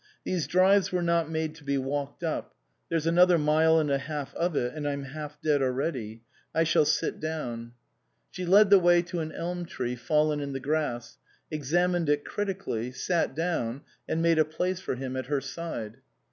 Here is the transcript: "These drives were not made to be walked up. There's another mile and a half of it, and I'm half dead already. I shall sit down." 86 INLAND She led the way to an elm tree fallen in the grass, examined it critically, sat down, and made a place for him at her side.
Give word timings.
"These 0.25 0.47
drives 0.47 0.91
were 0.91 1.03
not 1.03 1.29
made 1.29 1.53
to 1.53 1.63
be 1.63 1.77
walked 1.77 2.23
up. 2.23 2.55
There's 2.89 3.05
another 3.05 3.37
mile 3.37 3.77
and 3.79 3.91
a 3.91 3.99
half 3.99 4.33
of 4.33 4.55
it, 4.55 4.73
and 4.73 4.87
I'm 4.89 5.03
half 5.03 5.39
dead 5.43 5.61
already. 5.61 6.23
I 6.55 6.63
shall 6.63 6.85
sit 6.85 7.19
down." 7.19 7.49
86 7.73 7.73
INLAND 7.73 7.73
She 8.31 8.45
led 8.47 8.69
the 8.71 8.79
way 8.79 9.01
to 9.03 9.19
an 9.19 9.31
elm 9.31 9.63
tree 9.65 9.95
fallen 9.95 10.39
in 10.39 10.53
the 10.53 10.59
grass, 10.59 11.19
examined 11.51 12.09
it 12.09 12.25
critically, 12.25 12.91
sat 12.91 13.35
down, 13.35 13.81
and 14.09 14.23
made 14.23 14.39
a 14.39 14.43
place 14.43 14.79
for 14.79 14.95
him 14.95 15.15
at 15.15 15.27
her 15.27 15.39
side. 15.39 15.97